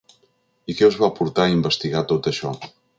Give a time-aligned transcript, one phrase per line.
[0.73, 2.59] I què us va portar a investigar tot això?